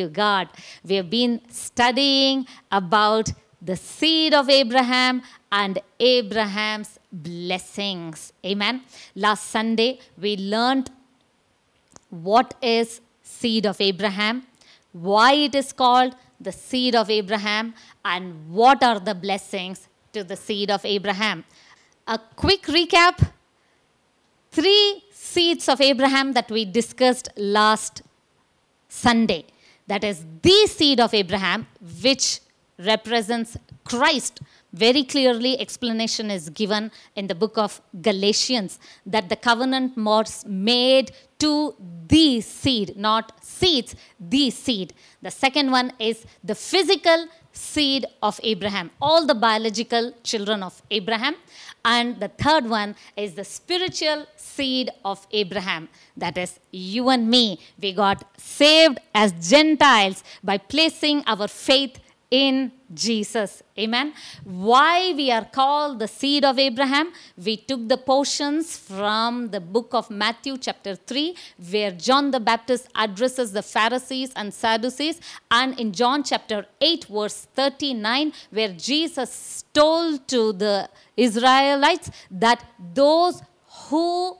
[0.00, 0.48] to God.
[0.84, 8.32] We have been studying about the seed of Abraham and Abraham's blessings.
[8.44, 8.82] Amen.
[9.14, 10.90] Last Sunday, we learned
[12.08, 14.46] what is seed of Abraham,
[14.92, 17.74] why it is called the seed of Abraham,
[18.04, 21.44] and what are the blessings to the seed of Abraham.
[22.06, 23.16] A quick recap
[24.50, 28.02] three seeds of Abraham that we discussed last
[28.88, 29.44] Sunday.
[29.90, 31.66] That is the seed of Abraham,
[32.04, 32.40] which
[32.78, 34.40] represents Christ.
[34.72, 41.10] Very clearly, explanation is given in the book of Galatians that the covenant was made
[41.40, 41.74] to
[42.06, 44.94] the seed, not seeds, the seed.
[45.22, 51.34] The second one is the physical seed of Abraham, all the biological children of Abraham.
[51.84, 55.88] And the third one is the spiritual seed of Abraham.
[56.16, 57.60] That is you and me.
[57.80, 61.98] We got saved as Gentiles by placing our faith
[62.30, 63.62] in Jesus.
[63.78, 64.14] Amen.
[64.44, 67.12] Why we are called the seed of Abraham?
[67.36, 71.36] We took the portions from the book of Matthew, chapter 3,
[71.70, 75.20] where John the Baptist addresses the Pharisees and Sadducees,
[75.50, 82.64] and in John chapter 8, verse 39, where Jesus told to the Israelites that
[82.94, 83.42] those
[83.88, 84.36] who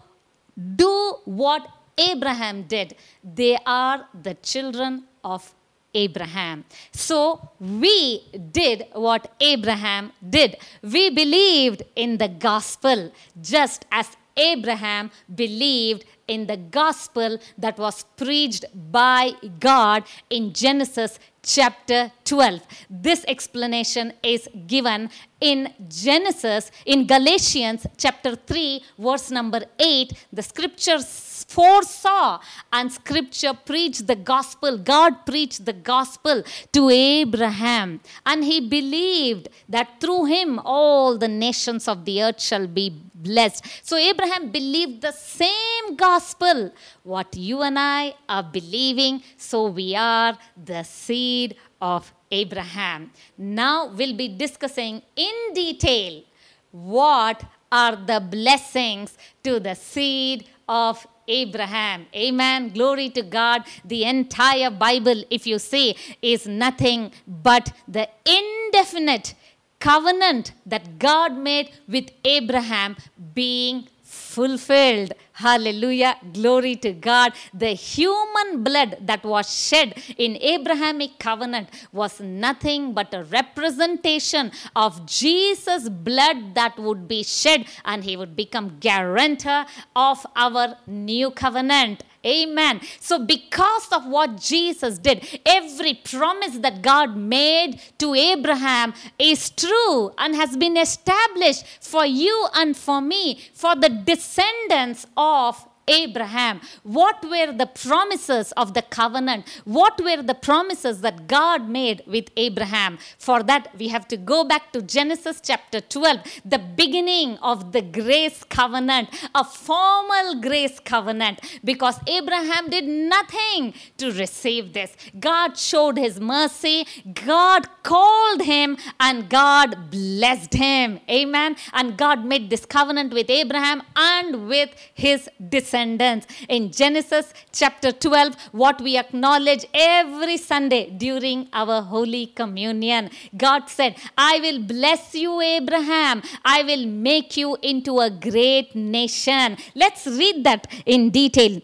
[0.76, 1.66] do what
[1.98, 5.54] Abraham did, they are the children of
[5.94, 6.64] Abraham.
[6.92, 10.56] So we did what Abraham did.
[10.82, 18.64] We believed in the gospel just as Abraham believed in the gospel that was preached
[18.90, 22.60] by God in Genesis chapter 12.
[22.88, 30.12] This explanation is given in Genesis, in Galatians chapter 3, verse number 8.
[30.32, 31.06] The scriptures
[31.44, 32.40] foresaw
[32.72, 34.78] and scripture preached the gospel.
[34.78, 36.42] God preached the gospel
[36.72, 42.66] to Abraham, and he believed that through him all the nations of the earth shall
[42.66, 43.64] be blessed.
[43.82, 50.36] So Abraham believed the same gospel what you and I are believing, so we are
[50.62, 53.10] the seed of Abraham.
[53.36, 56.22] Now we'll be discussing in detail
[56.70, 57.42] what
[57.72, 62.06] are the blessings to the seed of Abraham.
[62.14, 62.70] Amen.
[62.70, 63.62] Glory to God.
[63.84, 69.34] The entire Bible, if you see, is nothing but the indefinite
[69.78, 72.96] covenant that God made with Abraham
[73.34, 73.88] being
[74.34, 75.12] fulfilled.
[75.32, 76.16] Hallelujah.
[76.32, 77.32] Glory to God.
[77.54, 85.06] The human blood that was shed in Abrahamic covenant was nothing but a representation of
[85.06, 89.64] Jesus' blood that would be shed and he would become guarantor
[89.96, 92.04] of our new covenant.
[92.24, 92.80] Amen.
[93.00, 100.12] So, because of what Jesus did, every promise that God made to Abraham is true
[100.18, 106.60] and has been established for you and for me, for the descendants of Abraham.
[106.84, 109.46] What were the promises of the covenant?
[109.64, 112.98] What were the promises that God made with Abraham?
[113.18, 117.82] For that, we have to go back to Genesis chapter 12, the beginning of the
[117.82, 124.96] grace covenant, a formal grace covenant, because Abraham did nothing to receive this.
[125.18, 131.00] God showed his mercy, God called him, and God blessed him.
[131.10, 131.56] Amen.
[131.72, 138.36] And God made this covenant with Abraham and with his descendants In Genesis chapter 12,
[138.52, 145.40] what we acknowledge every Sunday during our Holy Communion, God said, I will bless you,
[145.40, 146.22] Abraham.
[146.44, 149.56] I will make you into a great nation.
[149.74, 151.60] Let's read that in detail.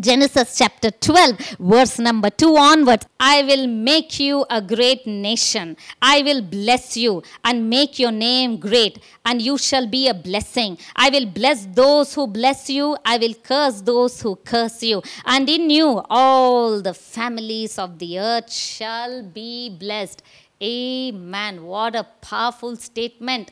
[0.00, 3.06] Genesis chapter 12, verse number 2 onwards.
[3.18, 5.76] I will make you a great nation.
[6.02, 10.78] I will bless you and make your name great, and you shall be a blessing.
[10.94, 12.96] I will bless those who bless you.
[13.04, 15.02] I will curse those who curse you.
[15.24, 20.22] And in you, all the families of the earth shall be blessed.
[20.62, 21.64] Amen.
[21.64, 23.50] What a powerful statement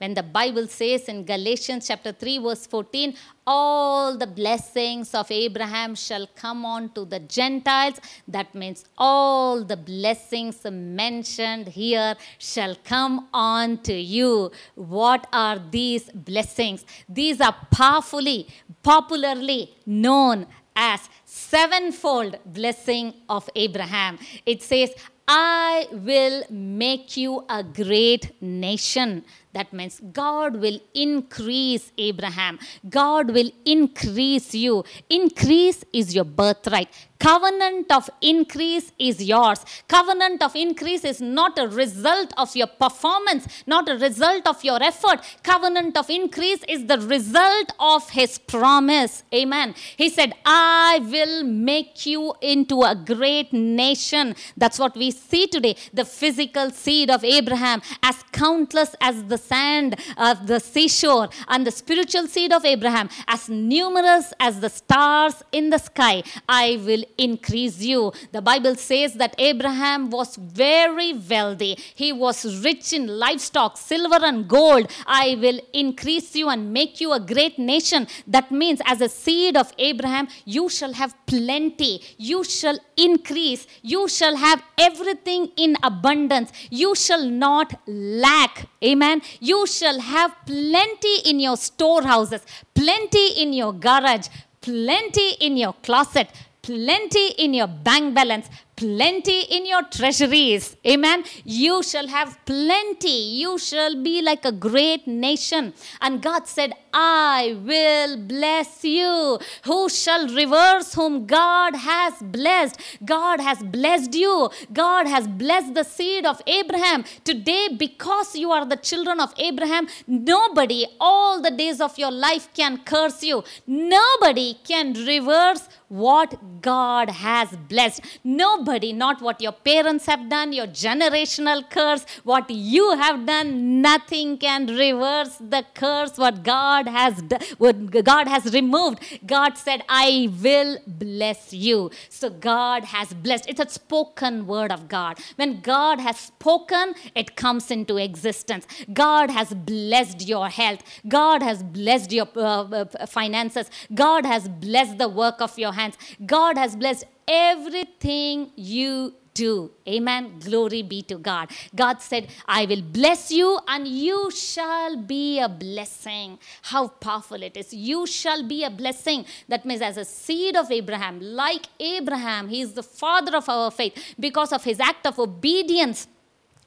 [0.00, 3.14] when the Bible says in Galatians chapter 3, verse 14,
[3.46, 8.00] all the blessings of Abraham shall come on to the Gentiles.
[8.26, 14.50] That means all the blessings mentioned here shall come on to you.
[14.74, 16.86] What are these blessings?
[17.06, 18.48] These are powerfully,
[18.82, 24.18] popularly known as sevenfold blessing of Abraham.
[24.46, 24.94] It says,
[25.28, 29.24] I will make you a great nation.
[29.52, 32.58] That means God will increase Abraham.
[32.88, 34.84] God will increase you.
[35.08, 36.88] Increase is your birthright.
[37.18, 39.58] Covenant of increase is yours.
[39.88, 44.82] Covenant of increase is not a result of your performance, not a result of your
[44.82, 45.20] effort.
[45.42, 49.22] Covenant of increase is the result of his promise.
[49.34, 49.74] Amen.
[49.98, 54.34] He said, I will make you into a great nation.
[54.56, 55.76] That's what we see today.
[55.92, 61.70] The physical seed of Abraham, as countless as the sand of the seashore, and the
[61.82, 66.22] spiritual seed of Abraham, as numerous as the stars in the sky.
[66.48, 68.12] I will increase you.
[68.32, 71.72] The Bible says that Abraham was very wealthy.
[71.94, 74.90] He was rich in livestock, silver and gold.
[75.06, 78.06] I will increase you and make you a great nation.
[78.26, 82.02] That means, as a seed of Abraham, you shall have plenty.
[82.16, 83.66] You shall increase.
[83.82, 86.52] You shall have everything in abundance.
[86.70, 88.68] You shall not lack.
[88.82, 89.22] Amen.
[89.38, 92.42] You shall have plenty in your storehouses,
[92.74, 94.28] plenty in your garage,
[94.60, 96.28] plenty in your closet,
[96.62, 98.48] plenty in your bank balance,
[98.80, 100.76] plenty in your treasuries.
[100.86, 101.22] Amen.
[101.44, 103.18] You shall have plenty.
[103.42, 105.74] You shall be like a great nation.
[106.00, 109.38] And God said, I will bless you.
[109.64, 112.80] Who shall reverse whom God has blessed?
[113.04, 114.48] God has blessed you.
[114.72, 117.04] God has blessed the seed of Abraham.
[117.22, 122.48] Today, because you are the children of Abraham, nobody all the days of your life
[122.54, 123.44] can curse you.
[123.66, 128.00] Nobody can reverse what God has blessed.
[128.22, 134.38] Nobody, not what your parents have done, your generational curse, what you have done, nothing
[134.38, 137.20] can reverse the curse what God has
[137.58, 139.00] what God has removed.
[139.26, 143.46] God said, "I will bless you." So God has blessed.
[143.48, 145.18] It's a spoken word of God.
[145.36, 148.66] When God has spoken, it comes into existence.
[148.92, 150.84] God has blessed your health.
[151.08, 153.70] God has blessed your uh, uh, finances.
[153.92, 155.79] God has blessed the work of your hands.
[156.26, 159.70] God has blessed everything you do.
[159.88, 160.38] Amen.
[160.40, 161.50] Glory be to God.
[161.74, 166.38] God said, I will bless you and you shall be a blessing.
[166.62, 167.72] How powerful it is.
[167.72, 169.24] You shall be a blessing.
[169.48, 173.70] That means, as a seed of Abraham, like Abraham, he is the father of our
[173.70, 176.08] faith because of his act of obedience.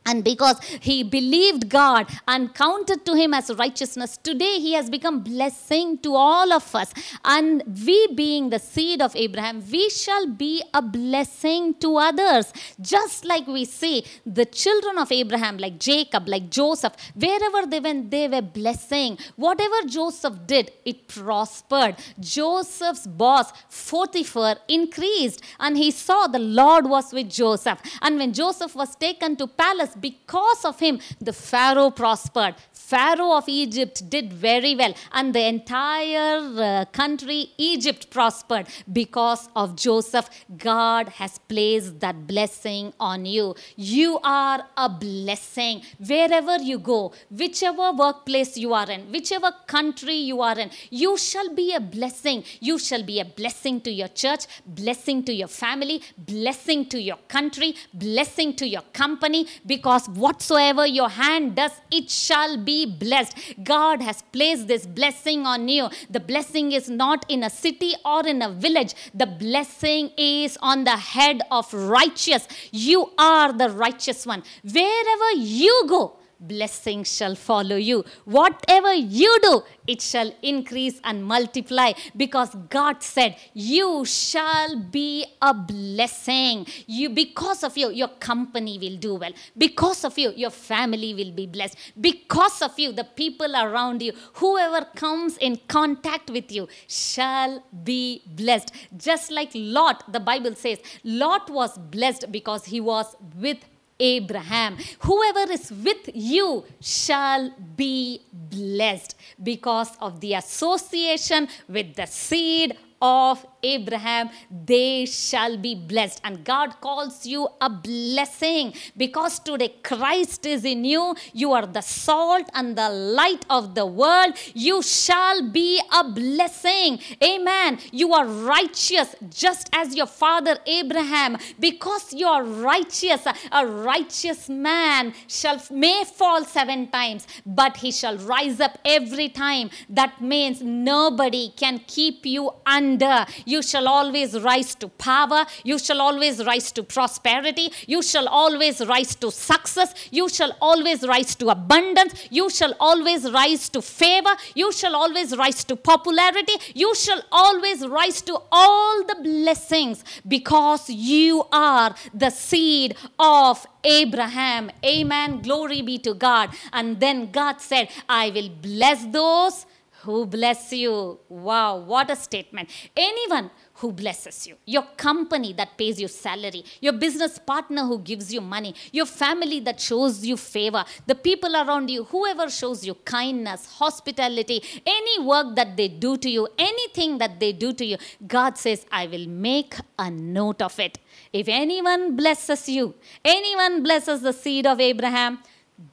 [0.06, 5.22] And because he believed God and counted to him as righteousness, today he has become
[5.22, 6.94] blessing to all of us.
[7.24, 12.52] And we, being the seed of Abraham, we shall be a blessing to others.
[12.82, 18.12] Just like we see the children of Abraham, like Jacob, like Joseph, wherever they went,
[18.12, 19.18] they were blessing.
[19.36, 21.96] Whatever Joseph did, it prospered.
[22.20, 23.52] Joseph's boss,
[23.90, 27.80] Potiphar, increased, and he saw the Lord was with Joseph.
[28.02, 32.56] And when Joseph was taken to palace, because of him, the Pharaoh prospered.
[32.72, 39.76] Pharaoh of Egypt did very well, and the entire uh, country, Egypt, prospered because of
[39.76, 40.30] Joseph.
[40.58, 43.56] God has placed that blessing on you.
[43.76, 50.42] You are a blessing wherever you go, whichever workplace you are in, whichever country you
[50.42, 50.70] are in.
[50.90, 52.44] You shall be a blessing.
[52.60, 57.18] You shall be a blessing to your church, blessing to your family, blessing to your
[57.28, 63.64] country, blessing to your company, because whatsoever your hand does, it shall be blessed.
[63.64, 65.90] God has placed this blessing on you.
[66.10, 70.84] The blessing is not in a city or in a village, the blessing is on
[70.84, 72.48] the head of righteous.
[72.72, 74.44] You are the righteous one.
[74.64, 78.04] Wherever you go, blessing shall follow you.
[78.26, 85.54] Whatever you do, it shall increase and multiply because God said, You shall be a
[85.54, 86.66] blessing.
[86.88, 89.32] You because of you, your company will do well.
[89.58, 91.78] Because of you, your family will be blessed.
[92.00, 98.22] Because of you, the people around you, whoever comes in contact with you, shall be
[98.26, 98.72] blessed.
[98.96, 103.60] Just like Lot, the Bible says, Lot was blessed because he was with
[104.00, 104.78] Abraham.
[105.00, 113.46] Whoever is with you shall be blessed because of the association with the seed of
[113.64, 114.30] Abraham,
[114.66, 116.22] they shall be blessed.
[116.24, 121.16] And God calls you a blessing because today Christ is in you.
[121.34, 124.34] You are the salt and the light of the world.
[124.54, 127.00] You shall be a blessing.
[127.24, 127.80] Amen.
[127.92, 131.38] You are righteous just as your father Abraham.
[131.60, 138.18] Because you are righteous, a righteous man shall may fall seven times, but he shall
[138.18, 139.70] rise up every time.
[139.90, 143.26] That means nobody can keep you under.
[143.46, 145.46] You shall always rise to power.
[145.64, 147.72] You shall always rise to prosperity.
[147.88, 149.94] You shall always rise to success.
[150.12, 152.28] You shall always rise to abundance.
[152.30, 154.36] You shall always rise to favor.
[154.56, 156.54] You shall always rise to popularity.
[156.74, 164.72] You shall always rise to all the blessings because you are the seed of Abraham.
[164.86, 165.42] Amen.
[165.42, 166.50] Glory be to God.
[166.72, 169.66] And then God said, I will bless those
[170.04, 171.20] who bless you.
[171.30, 172.70] Wow, what a statement.
[172.96, 178.34] Anyone who blesses you, your company that pays you salary, your business partner who gives
[178.34, 182.96] you money, your family that shows you favor, the people around you, whoever shows you
[182.96, 187.98] kindness, hospitality, any work that they do to you, anything that they do to you,
[188.28, 191.00] God says, I will make a note of it.
[191.32, 192.94] If anyone blesses you,
[193.24, 195.40] anyone blesses the seed of Abraham,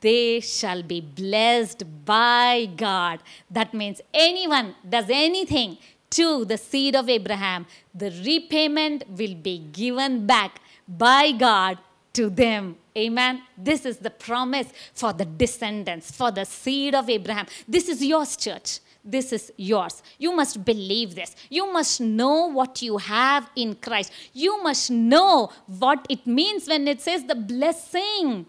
[0.01, 3.21] they shall be blessed by God.
[3.51, 5.79] That means anyone does anything
[6.11, 11.79] to the seed of Abraham, the repayment will be given back by God
[12.13, 12.77] to them.
[12.99, 13.43] Amen.
[13.57, 17.47] This is the promise for the descendants, for the seed of Abraham.
[17.69, 18.81] This is yours, church.
[19.05, 20.03] This is yours.
[20.19, 21.35] You must believe this.
[21.49, 24.13] You must know what you have in Christ.
[24.35, 28.47] You must know what it means when it says the blessing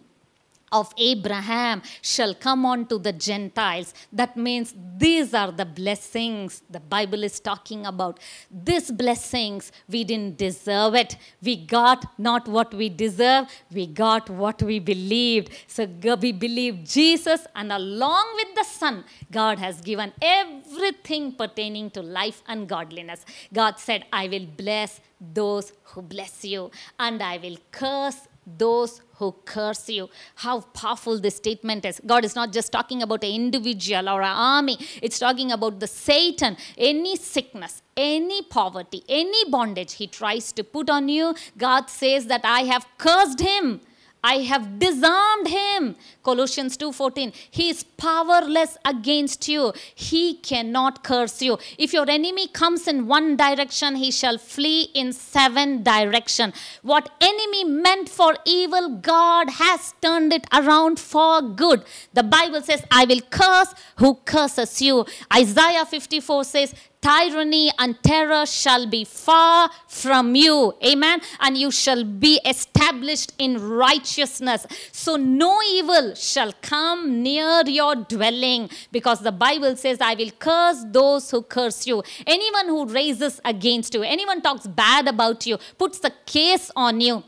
[0.71, 3.93] of Abraham shall come on to the Gentiles.
[4.11, 8.19] That means these are the blessings the Bible is talking about.
[8.49, 11.17] These blessings, we didn't deserve it.
[11.41, 15.51] We got not what we deserve, we got what we believed.
[15.67, 15.87] So
[16.21, 22.41] we believe Jesus, and along with the Son, God has given everything pertaining to life
[22.47, 23.25] and godliness.
[23.51, 29.35] God said, I will bless those who bless you, and I will curse those who
[29.45, 30.09] curse you.
[30.35, 32.01] How powerful this statement is.
[32.05, 35.87] God is not just talking about an individual or an army, it's talking about the
[35.87, 41.35] Satan, any sickness, any poverty, any bondage he tries to put on you.
[41.57, 43.81] God says that I have cursed him.
[44.23, 45.95] I have disarmed him.
[46.23, 47.33] Colossians 2:14.
[47.49, 49.73] He is powerless against you.
[49.95, 51.57] He cannot curse you.
[51.77, 56.53] If your enemy comes in one direction, he shall flee in seven direction.
[56.83, 61.83] What enemy meant for evil, God has turned it around for good.
[62.13, 65.05] The Bible says, I will curse who curses you.
[65.33, 70.73] Isaiah 54 says, tyranny and terror shall be far from you.
[70.85, 71.21] Amen.
[71.39, 74.65] And you shall be established in righteousness.
[74.91, 80.83] So no evil shall come near your dwelling because the Bible says, I will curse
[80.87, 82.03] those who curse you.
[82.27, 87.23] Anyone who raises against you, anyone talks bad about you, puts the case on you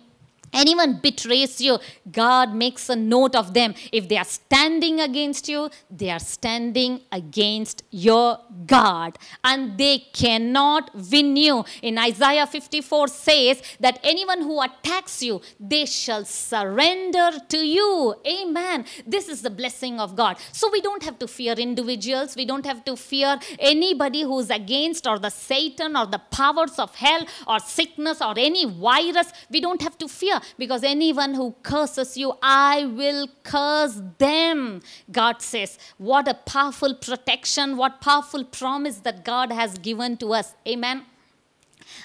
[0.53, 1.79] anyone betrays you,
[2.11, 3.73] God makes a note of them.
[3.91, 10.91] If they are standing against you, they are standing against your God and they cannot
[11.11, 11.65] win you.
[11.81, 18.15] In Isaiah 54 says that anyone who attacks you, they shall surrender to you.
[18.25, 18.85] Amen.
[19.05, 20.37] This is the blessing of God.
[20.51, 22.35] So we don't have to fear individuals.
[22.35, 26.95] We don't have to fear anybody who's against or the Satan or the powers of
[26.95, 29.31] hell or sickness or any virus.
[29.49, 34.81] We don't have to fear because anyone who curses you, I will curse them.
[35.11, 40.53] God says, what a powerful protection, what powerful promise that God has given to us.
[40.67, 41.05] Amen.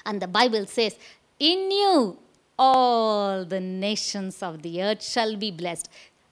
[0.04, 0.96] And the Bible says,
[1.38, 2.18] In you
[2.58, 5.88] all the nations of the earth shall be blessed.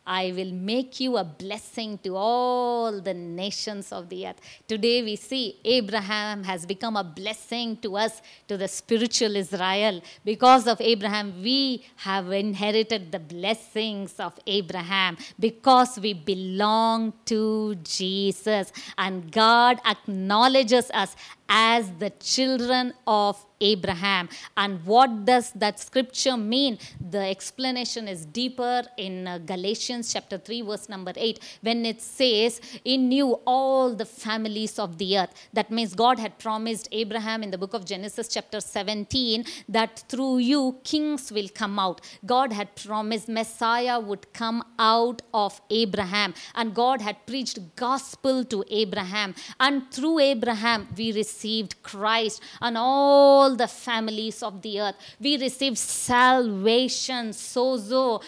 [0.06, 4.40] I will make you a blessing to all the nations of the earth.
[4.68, 10.00] Today we see Abraham has become a blessing to us, to the spiritual Israel.
[10.24, 18.72] Because of Abraham, we have inherited the blessings of Abraham because we belong to Jesus.
[18.96, 21.16] And God acknowledges us
[21.48, 24.28] as the children of Abraham.
[24.56, 26.78] And what does that scripture mean?
[27.00, 32.60] The explanation is deeper in uh, Galatians chapter 3, verse number 8, when it says,
[32.84, 35.48] In you all the families of the earth.
[35.52, 40.38] That means God had promised Abraham in the book of Genesis, chapter 17, that through
[40.38, 42.00] you kings will come out.
[42.24, 46.34] God had promised Messiah would come out of Abraham.
[46.54, 49.34] And God had preached gospel to Abraham.
[49.58, 54.96] And through Abraham, we received Christ and all the families of the earth.
[55.20, 58.22] We received salvation, sozo,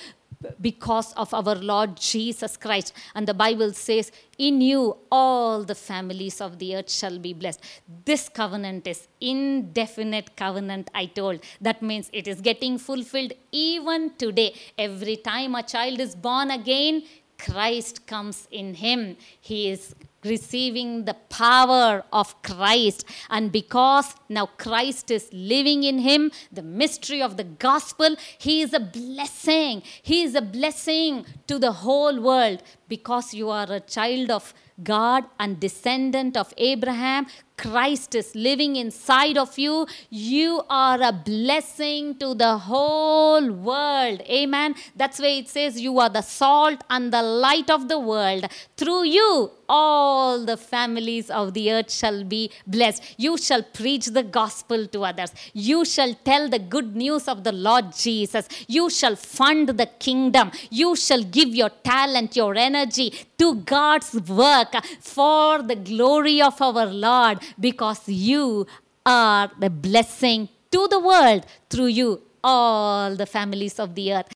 [0.61, 2.93] because of our Lord Jesus Christ.
[3.15, 7.61] And the Bible says, In you all the families of the earth shall be blessed.
[8.05, 11.41] This covenant is indefinite covenant, I told.
[11.61, 14.55] That means it is getting fulfilled even today.
[14.77, 17.03] Every time a child is born again,
[17.37, 19.17] Christ comes in him.
[19.41, 23.05] He is receiving the power of Christ.
[23.31, 28.73] And because now Christ is living in him, the mystery of the gospel, he is
[28.73, 29.83] a blessing.
[30.03, 35.25] He is a blessing to the whole world because you are a child of God
[35.39, 37.27] and descendant of Abraham.
[37.57, 39.87] Christ is living inside of you.
[40.11, 44.23] You are a blessing to the whole world.
[44.31, 44.77] Amen.
[44.95, 48.47] That's why it says you are the salt and the light of the world.
[48.77, 53.03] Through you, all the families of the earth shall be blessed.
[53.17, 55.33] You shall preach the gospel to others.
[55.53, 58.49] You shall tell the good news of the Lord Jesus.
[58.69, 60.53] You shall fund the kingdom.
[60.71, 66.87] You shall give your talent, your energy to God's work for the glory of our
[66.87, 68.67] Lord because you
[69.07, 74.27] are the blessing to the world through you all the families of the earth